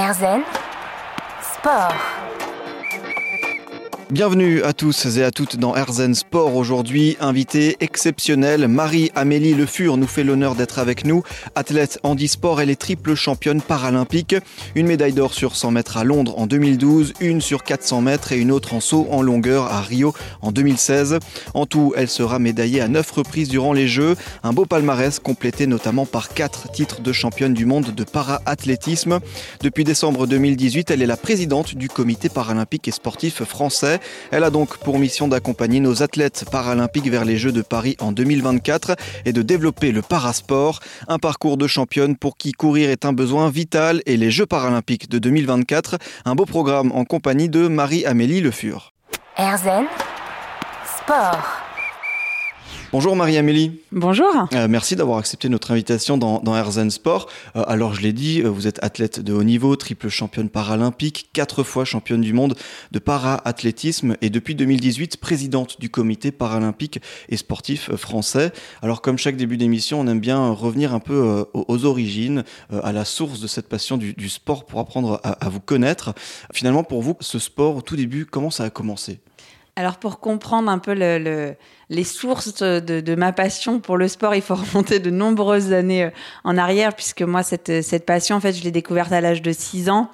[0.00, 0.44] Erzen
[1.42, 1.94] Sport.
[4.10, 6.56] Bienvenue à tous et à toutes dans Herzen Sport.
[6.56, 11.22] Aujourd'hui, invité exceptionnel, Marie-Amélie Le Fur nous fait l'honneur d'être avec nous.
[11.54, 14.34] Athlète handisport, elle est triple championne paralympique.
[14.74, 18.38] Une médaille d'or sur 100 mètres à Londres en 2012, une sur 400 mètres et
[18.38, 21.20] une autre en saut en longueur à Rio en 2016.
[21.54, 24.16] En tout, elle sera médaillée à 9 reprises durant les Jeux.
[24.42, 29.20] Un beau palmarès complété notamment par 4 titres de championne du monde de para-athlétisme.
[29.60, 33.99] Depuis décembre 2018, elle est la présidente du comité paralympique et sportif français.
[34.30, 38.12] Elle a donc pour mission d'accompagner nos athlètes paralympiques vers les Jeux de Paris en
[38.12, 43.12] 2024 et de développer le parasport, un parcours de championne pour qui courir est un
[43.12, 48.40] besoin vital et les Jeux paralympiques de 2024, un beau programme en compagnie de Marie-Amélie
[48.40, 48.92] Le Fur.
[50.84, 51.59] Sport.
[52.92, 53.80] Bonjour Marie-Amélie.
[53.92, 54.48] Bonjour.
[54.52, 57.28] Euh, merci d'avoir accepté notre invitation dans, dans Sport.
[57.54, 61.30] Euh, alors je l'ai dit, euh, vous êtes athlète de haut niveau, triple championne paralympique,
[61.32, 62.56] quatre fois championne du monde
[62.90, 68.52] de para-athlétisme et depuis 2018 présidente du comité paralympique et sportif français.
[68.82, 72.42] Alors comme chaque début d'émission, on aime bien revenir un peu aux, origines,
[72.82, 76.12] à la source de cette passion du, du sport pour apprendre à, à vous connaître.
[76.52, 79.20] Finalement pour vous, ce sport au tout début, comment ça a commencé?
[79.76, 81.54] Alors pour comprendre un peu le,
[81.90, 86.10] les sources de, ma passion pour le sport, il faut remonter de nombreuses années euh,
[86.44, 89.52] en arrière, puisque moi, cette, cette passion, en fait, je l'ai découverte à l'âge de
[89.52, 90.10] 6 ans,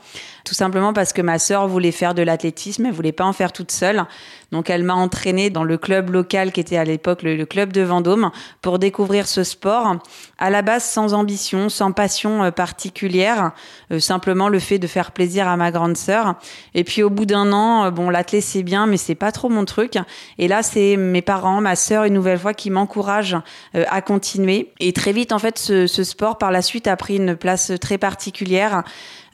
[0.47, 3.53] tout simplement parce que ma sœur voulait faire de l'athlétisme, elle voulait pas en faire
[3.53, 4.07] toute seule.
[4.53, 7.83] Donc elle m'a entraînée dans le club local qui était à l'époque le, club de
[7.83, 8.31] Vendôme
[8.63, 9.97] pour découvrir ce sport,
[10.39, 13.51] à la base sans ambition, sans passion euh, particulière,
[13.91, 16.37] euh, simplement le fait de faire plaisir à ma grande sœur.
[16.75, 19.65] Et puis au bout d'un an, bon, l'athlète c'est bien, mais c'est pas trop mon
[19.65, 19.95] truc.
[20.39, 23.37] Et là, c'est mes parents, ma sœur, une nouvelle fois, qui m'encouragent
[23.75, 24.73] euh, à continuer.
[24.79, 27.73] Et très vite, en fait, ce, ce, sport, par la suite, a pris une place
[27.81, 28.85] très particulière.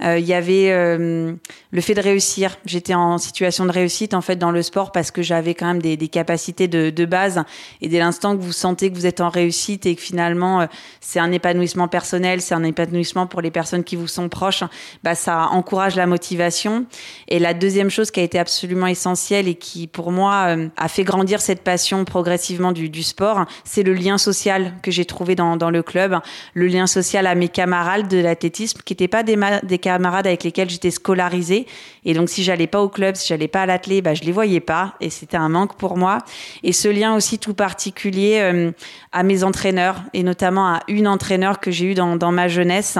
[0.04, 1.34] Euh, il y avait euh,
[1.70, 2.56] le fait de réussir.
[2.64, 5.82] J'étais en situation de réussite, en fait, dans le sport parce que j'avais quand même
[5.82, 7.42] des, capacités de, base.
[7.80, 10.66] Et dès l'instant que vous sentez que vous êtes en réussite et que finalement,
[11.00, 14.64] c'est un épanouissement personnel, c'est un épanouissement pour les personnes qui vous sont proches,
[15.02, 16.86] bah, ça encourage la motivation.
[17.28, 20.88] Et la deuxième chose qui a été absolument essentielle et qui, pour moi, euh, a
[20.88, 25.56] fait grandir cette passion progressivement du, sport, c'est le lien social que j'ai trouvé dans,
[25.56, 26.18] dans, le club,
[26.54, 30.44] le lien social à mes camarades de l'athlétisme, qui n'étaient pas des, des, camarades avec
[30.44, 31.66] lesquels j'étais scolarisée.
[32.04, 34.32] Et donc, si j'allais pas au club, si j'allais pas à l'athlé, bah, je les
[34.32, 36.18] voyais pas, et c'était un manque pour moi.
[36.62, 38.72] Et ce lien aussi tout particulier euh,
[39.12, 42.98] à mes entraîneurs, et notamment à une entraîneur que j'ai eu dans, dans ma jeunesse.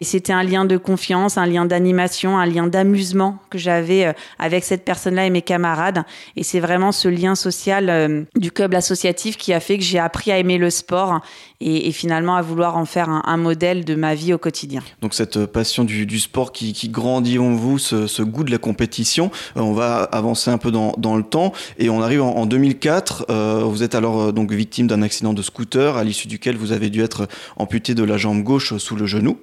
[0.00, 4.12] Et c'était un lien de confiance, un lien d'animation, un lien d'amusement que j'avais euh,
[4.38, 6.04] avec cette personne-là et mes camarades.
[6.36, 9.98] Et c'est vraiment ce lien social euh, du club associatif qui a fait que j'ai
[9.98, 11.20] appris à aimer le sport
[11.60, 14.82] et, finalement à vouloir en faire un, un, modèle de ma vie au quotidien.
[15.00, 18.58] Donc cette passion du, du sport qui, qui, grandit en vous, ce, goût de la
[18.58, 22.46] compétition, euh, on va avancer un peu dans, le temps et on arrive en, en
[22.46, 23.26] 2004.
[23.30, 26.72] Euh, vous êtes alors euh, donc victime d'un accident de scooter à l'issue duquel vous
[26.72, 29.38] avez dû être amputé de la jambe gauche sous le genou.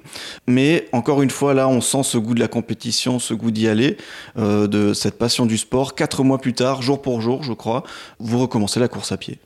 [0.48, 3.68] Mais encore une fois là, on sent ce goût de la compétition, ce goût d'y
[3.68, 3.98] aller,
[4.38, 5.96] de cette passion du sport.
[5.96, 7.84] Quatre mois plus tard, jour pour jour, je crois,
[8.20, 9.40] vous recommencez la course à pied.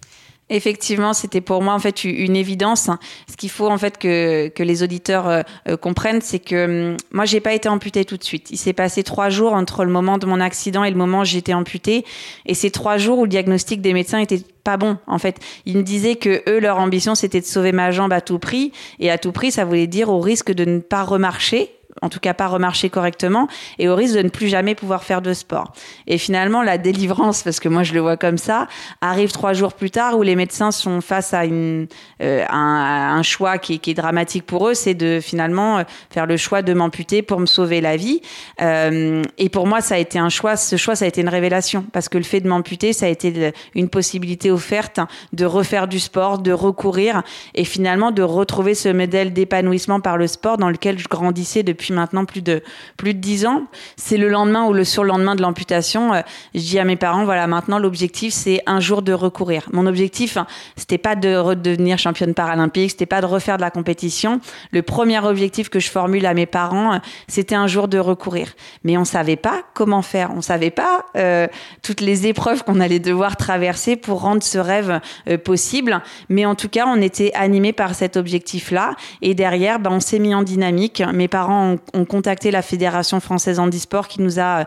[0.51, 2.91] Effectivement, c'était pour moi en fait une évidence.
[3.27, 6.97] Ce qu'il faut en fait que, que les auditeurs euh, euh comprennent, c'est que hum,
[7.11, 8.51] moi j'ai pas été amputée tout de suite.
[8.51, 11.25] Il s'est passé trois jours entre le moment de mon accident et le moment où
[11.25, 12.05] j'étais amputée,
[12.45, 15.39] et ces trois jours où le diagnostic des médecins était pas bon en fait.
[15.65, 18.71] Ils me disaient que eux leur ambition c'était de sauver ma jambe à tout prix,
[18.99, 22.19] et à tout prix ça voulait dire au risque de ne pas remarcher en tout
[22.19, 23.47] cas pas remarcher correctement,
[23.79, 25.71] et au risque de ne plus jamais pouvoir faire de sport.
[26.07, 28.67] Et finalement, la délivrance, parce que moi je le vois comme ça,
[28.99, 31.87] arrive trois jours plus tard où les médecins sont face à, une,
[32.21, 36.35] euh, un, choix qui, qui, est dramatique pour eux, c'est de finalement euh, faire le
[36.35, 38.21] choix de m'amputer pour me sauver la vie.
[38.61, 41.29] Euh, et pour moi, ça a été un choix, ce choix, ça a été une
[41.29, 44.99] révélation, parce que le fait de m'amputer, ça a été une possibilité offerte
[45.31, 47.23] de refaire du sport, de recourir,
[47.53, 51.84] et finalement de retrouver ce modèle d'épanouissement par le sport dans lequel je grandissais depuis
[51.85, 52.63] depuis maintenant plus de
[52.97, 53.63] plus de dix ans.
[53.95, 56.13] C'est le lendemain ou le surlendemain de l'amputation.
[56.13, 56.21] Euh,
[56.53, 59.67] je dis à mes parents, voilà, maintenant l'objectif c'est un jour de recourir.
[59.71, 63.71] Mon objectif, hein, c'était pas de redevenir championne paralympique, c'était pas de refaire de la
[63.71, 64.39] compétition.
[64.71, 68.53] Le premier objectif que je formule à mes parents, euh, c'était un jour de recourir.
[68.83, 71.47] Mais on savait pas comment faire, on savait pas euh,
[71.83, 74.99] toutes les épreuves qu'on allait devoir traverser pour rendre ce rêve
[75.43, 76.01] possible.
[76.29, 78.95] Mais en tout cas, on était animé par cet objectif-là.
[79.21, 81.03] Et derrière, ben, on s'est mis en dynamique.
[81.13, 84.65] Mes parents ont ont, ont contacté la Fédération française handisport qui nous a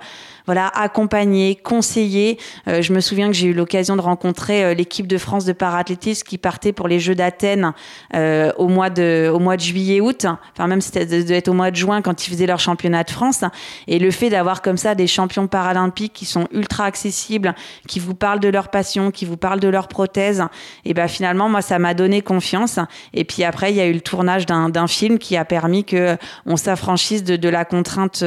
[0.48, 2.38] voilà, accompagner, conseiller.
[2.68, 5.52] Euh, je me souviens que j'ai eu l'occasion de rencontrer euh, l'équipe de France de
[5.52, 7.74] paraathlétisme qui partait pour les Jeux d'Athènes
[8.14, 10.24] euh, au mois de au mois de juillet-août.
[10.54, 13.44] Enfin même c'était au mois de juin quand ils faisaient leur championnat de France.
[13.88, 17.54] Et le fait d'avoir comme ça des champions paralympiques qui sont ultra accessibles,
[17.86, 20.42] qui vous parlent de leur passion, qui vous parlent de leur prothèse,
[20.86, 22.78] et ben finalement moi ça m'a donné confiance.
[23.12, 26.16] Et puis après il y a eu le tournage d'un film qui a permis que
[26.46, 28.24] on s'affranchisse de, de la contrainte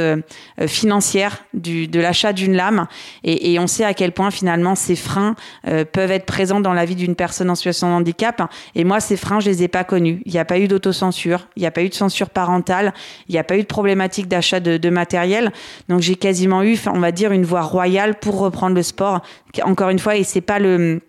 [0.68, 2.88] financière du de la l'achat d'une lame.
[3.24, 5.36] Et, on sait à quel point finalement ces freins
[5.66, 8.52] euh, peuvent être présents dans la vie d'une personne en situation de handicap.
[8.76, 10.22] Et moi, ces freins, je les ai pas connus.
[10.26, 12.94] Il n'y a pas eu d'autocensure, il n'y a pas eu de censure parentale,
[13.30, 15.54] il n'y a pas eu de problématique d'achat de, matériel.
[15.88, 19.22] Donc j'ai quasiment eu, on va dire, une voie royale pour reprendre le sport.
[19.64, 21.00] Encore une fois, et c'est pas le,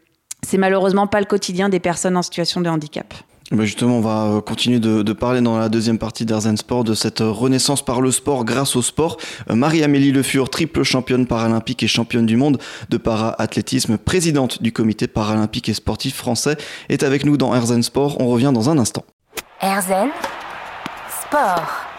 [0.46, 3.12] c'est malheureusement pas le quotidien des personnes en situation de handicap.
[3.52, 6.94] Bah, justement, on va euh, continuer de, parler dans la deuxième partie d'Arzen Sport de
[6.94, 9.18] cette euh, renaissance par le sport grâce au sport.
[9.50, 12.58] Euh, Marie-Amélie Le Fur, triple championne paralympique et championne du monde
[12.88, 16.56] de para-athlétisme, présidente du comité paralympique et sportif français,
[16.88, 18.16] est avec nous dans Arzen Sport.
[18.20, 19.04] On revient dans un instant.
[19.60, 20.08] Arzen
[21.26, 21.91] Sport.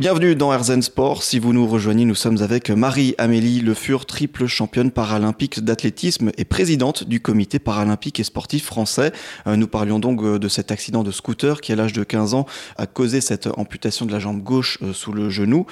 [0.00, 1.22] Bienvenue dans Herzen Sport.
[1.22, 6.44] Si vous nous rejoignez, nous sommes avec Marie-Amélie Le Fur, triple championne paralympique d'athlétisme et
[6.44, 9.12] présidente du comité paralympique et sportif français.
[9.46, 12.34] Euh, nous parlions donc euh, de cet accident de scooter qui, à l'âge de 15
[12.34, 12.44] ans,
[12.76, 15.64] a causé cette amputation de la jambe gauche euh, sous le genou.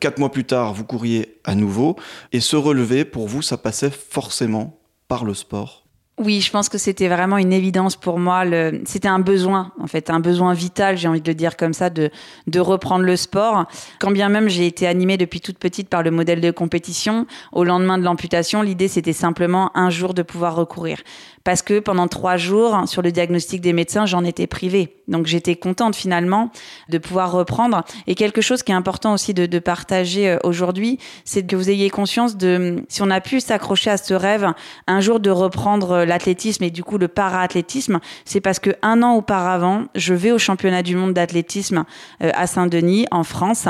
[0.00, 1.94] Quatre mois plus tard, vous courriez à nouveau.
[2.32, 5.84] Et se relever, pour vous, ça passait forcément par le sport
[6.20, 8.44] oui, je pense que c'était vraiment une évidence pour moi.
[8.84, 11.88] C'était un besoin, en fait, un besoin vital, j'ai envie de le dire comme ça,
[11.88, 12.10] de,
[12.46, 13.64] de reprendre le sport.
[13.98, 17.64] Quand bien même j'ai été animée depuis toute petite par le modèle de compétition, au
[17.64, 20.98] lendemain de l'amputation, l'idée c'était simplement un jour de pouvoir recourir
[21.44, 24.96] parce que pendant trois jours, sur le diagnostic des médecins, j'en étais privée.
[25.08, 26.50] Donc j'étais contente finalement
[26.88, 27.82] de pouvoir reprendre.
[28.06, 31.90] Et quelque chose qui est important aussi de, partager euh, aujourd'hui, c'est que vous ayez
[31.90, 34.46] conscience de, si on a pu s'accrocher à ce rêve,
[34.86, 39.02] un jour de reprendre euh, l'athlétisme et du coup le para-athlétisme, c'est parce que un
[39.02, 41.84] an auparavant, je vais au championnat du monde d'athlétisme
[42.22, 43.66] euh, à Saint-Denis, en France,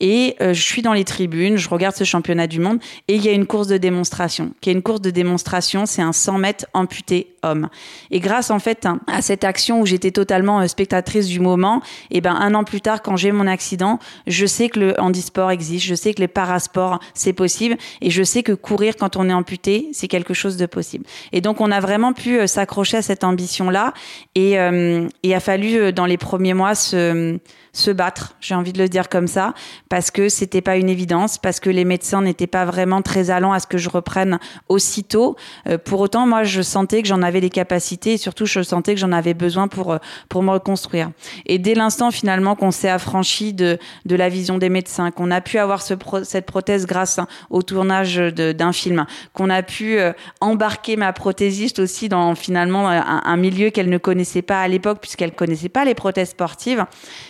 [0.00, 2.78] et je suis dans les tribunes, je regarde ce championnat du monde,
[3.08, 4.52] et il y a une course de démonstration.
[4.60, 7.05] Qui est une course de démonstration, c'est un 100 mètres amputé
[7.42, 7.68] homme.
[8.10, 11.80] Et grâce en fait à cette action où j'étais totalement euh, spectatrice du moment,
[12.10, 15.50] et ben un an plus tard quand j'ai mon accident, je sais que le handisport
[15.50, 19.28] existe, je sais que les parasports c'est possible et je sais que courir quand on
[19.28, 21.04] est amputé, c'est quelque chose de possible.
[21.32, 23.92] Et donc on a vraiment pu euh, s'accrocher à cette ambition là
[24.34, 27.38] et euh, il a fallu dans les premiers mois se
[27.76, 29.54] se battre, j'ai envie de le dire comme ça,
[29.88, 33.52] parce que c'était pas une évidence, parce que les médecins n'étaient pas vraiment très allants
[33.52, 34.38] à ce que je reprenne
[34.68, 35.36] aussitôt.
[35.68, 38.94] Euh, pour autant, moi, je sentais que j'en avais les capacités et surtout, je sentais
[38.94, 39.98] que j'en avais besoin pour euh,
[40.28, 41.10] pour me reconstruire.
[41.46, 45.40] Et dès l'instant finalement qu'on s'est affranchi de de la vision des médecins, qu'on a
[45.40, 45.94] pu avoir ce
[46.24, 47.20] cette prothèse grâce
[47.50, 53.22] au tournage d'un film, qu'on a pu euh, embarquer ma prothésiste aussi dans finalement un,
[53.24, 56.84] un milieu qu'elle ne connaissait pas à l'époque puisqu'elle connaissait pas les prothèses sportives.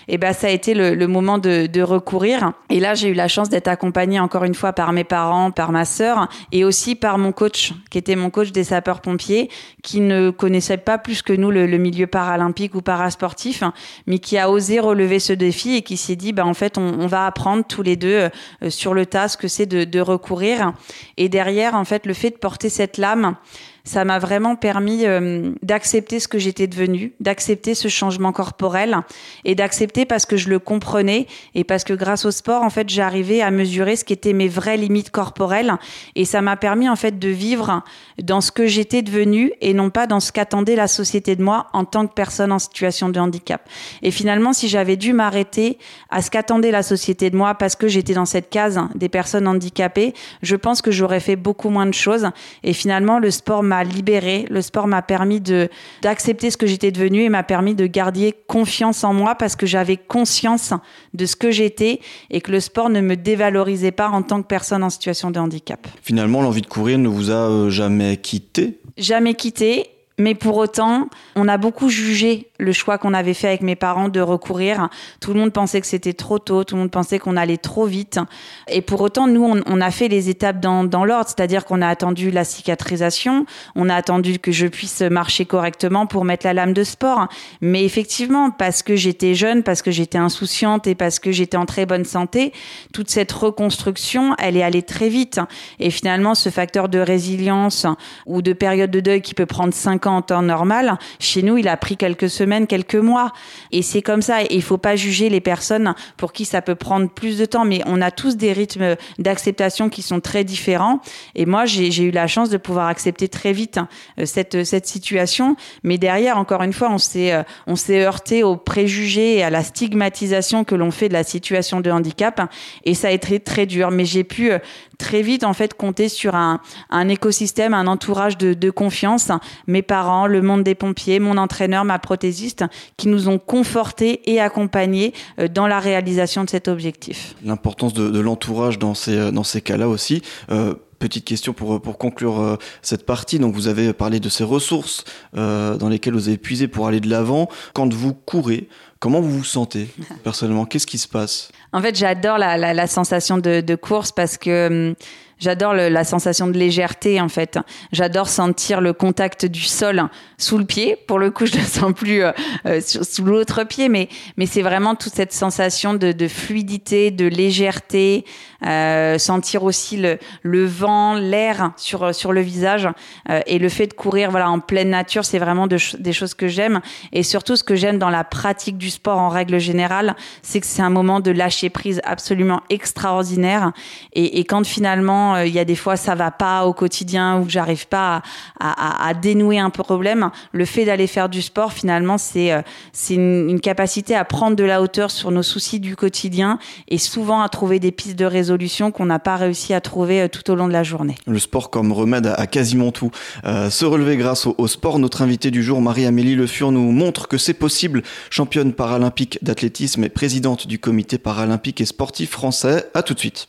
[0.08, 2.52] Et ben ça a été le, moment de, recourir.
[2.70, 5.72] Et là, j'ai eu la chance d'être accompagnée encore une fois par mes parents, par
[5.72, 9.50] ma sœur et aussi par mon coach, qui était mon coach des sapeurs-pompiers,
[9.82, 13.62] qui ne connaissait pas plus que nous le, milieu paralympique ou parasportif,
[14.06, 17.06] mais qui a osé relever ce défi et qui s'est dit, bah, en fait, on,
[17.06, 18.28] va apprendre tous les deux
[18.62, 20.72] euh, sur le tas ce que c'est de recourir.
[21.16, 23.36] Et derrière, en fait, le fait de porter cette lame,
[23.86, 28.98] ça m'a vraiment permis euh, d'accepter ce que j'étais devenue, d'accepter ce changement corporel
[29.44, 32.86] et d'accepter parce que je le comprenais et parce que grâce au sport, en fait,
[32.98, 35.74] arrivé à mesurer ce qui étaient mes vraies limites corporelles
[36.16, 37.84] et ça m'a permis en fait de vivre
[38.20, 41.68] dans ce que j'étais devenue et non pas dans ce qu'attendait la société de moi
[41.72, 43.68] en tant que personne en situation de handicap.
[44.02, 45.78] Et finalement, si j'avais dû m'arrêter
[46.10, 49.46] à ce qu'attendait la société de moi parce que j'étais dans cette case des personnes
[49.46, 50.12] handicapées,
[50.42, 52.30] je pense que j'aurais fait beaucoup moins de choses
[52.64, 54.46] et finalement le sport m'a libéré.
[54.50, 55.68] Le sport m'a permis de
[56.02, 59.66] d'accepter ce que j'étais devenue et m'a permis de garder confiance en moi parce que
[59.66, 60.72] j'avais conscience
[61.14, 64.46] de ce que j'étais et que le sport ne me dévalorisait pas en tant que
[64.46, 65.86] personne en situation de handicap.
[66.02, 68.80] Finalement, l'envie de courir ne vous a euh, jamais quitté?
[68.96, 69.95] Jamais quitté.
[70.18, 74.08] Mais pour autant, on a beaucoup jugé le choix qu'on avait fait avec mes parents
[74.08, 74.88] de recourir.
[75.20, 77.84] Tout le monde pensait que c'était trop tôt, tout le monde pensait qu'on allait trop
[77.84, 78.18] vite.
[78.66, 82.30] Et pour autant, nous, on, a fait les étapes dans, l'ordre, c'est-à-dire qu'on a attendu
[82.30, 83.44] la cicatrisation,
[83.74, 87.28] on a attendu que je puisse marcher correctement pour mettre la lame de sport.
[87.60, 91.66] Mais effectivement, parce que j'étais jeune, parce que j'étais insouciante et parce que j'étais en
[91.66, 92.54] très bonne santé,
[92.94, 95.40] toute cette reconstruction, elle est allée très vite.
[95.78, 97.86] Et finalement, ce facteur de résilience
[98.24, 100.98] ou de période de deuil qui peut prendre cinq 5 ans en temps normal.
[101.18, 103.32] Chez nous, il a pris quelques semaines, quelques mois.
[103.72, 104.42] Et c'est comme ça.
[104.42, 107.64] Et il faut pas juger les personnes pour qui ça peut prendre plus de temps.
[107.64, 111.00] Mais on a tous des rythmes d'acceptation qui sont très différents.
[111.34, 113.88] Et moi, j'ai eu la chance de pouvoir accepter très vite hein,
[114.24, 115.56] cette, cette situation.
[115.82, 119.50] Mais derrière, encore une fois, on s'est, euh, on s'est heurté aux préjugés et à
[119.50, 122.40] la stigmatisation que l'on fait de la situation de handicap.
[122.84, 123.90] Et ça a été très dur.
[123.90, 124.58] Mais j'ai pu euh,
[124.98, 126.60] très vite, en fait, compter sur un,
[126.90, 129.30] un écosystème, un entourage de, confiance.
[129.66, 132.64] Mes parents, le monde des pompiers, mon entraîneur, ma prothésiste,
[132.96, 137.36] qui nous ont confortés et accompagnés euh, dans la réalisation de cet objectif.
[137.44, 140.22] L'importance de, l'entourage dans ces, dans ces cas-là aussi.
[140.50, 143.38] Euh, Petite question pour, pour conclure euh, cette partie.
[143.38, 145.04] Donc, vous avez parlé de ces ressources
[145.36, 147.48] euh, dans lesquelles vous avez puisé pour aller de l'avant.
[147.74, 149.88] Quand vous courez, comment vous vous sentez
[150.24, 150.64] personnellement?
[150.64, 151.50] Qu'est-ce qui se passe?
[151.72, 154.94] En fait, j'adore la, la, la, sensation de, de, course parce que hum,
[155.38, 157.58] J'adore la sensation de légèreté en fait.
[157.92, 160.96] J'adore sentir le contact du sol sous le pied.
[161.06, 162.32] Pour le coup, je le sens plus euh,
[162.64, 167.10] euh sous, sous l'autre pied, mais mais c'est vraiment toute cette sensation de, de fluidité,
[167.10, 168.24] de légèreté,
[168.64, 172.88] euh, sentir aussi le, le vent, l'air sur sur le visage
[173.28, 176.34] euh, et le fait de courir voilà en pleine nature, c'est vraiment de, des choses
[176.34, 176.80] que j'aime.
[177.12, 180.66] Et surtout ce que j'aime dans la pratique du sport en règle générale, c'est que
[180.66, 183.72] c'est un moment de lâcher prise absolument extraordinaire.
[184.14, 187.44] Et, et quand finalement il y a des fois ça va pas au quotidien ou
[187.44, 188.22] que j'arrive pas
[188.58, 192.52] à, à, à, dénouer un problème, le fait d'aller faire du sport finalement c'est
[192.92, 196.58] c'est une, une, capacité à prendre de la hauteur sur nos soucis du quotidien
[196.88, 198.45] et souvent à trouver des pistes de résolution
[198.92, 201.14] qu'on n'a pas réussi à trouver tout au long de la journée.
[201.26, 203.10] Le sport comme remède à, quasiment tout.
[203.44, 207.28] Euh, se relever grâce au, sport, notre invité du jour, Marie-Amélie Le Fur, nous montre
[207.28, 208.02] que c'est possible.
[208.30, 212.86] Championne paralympique d'athlétisme et présidente du comité paralympique et sportif français.
[212.94, 213.44] À tout de suite.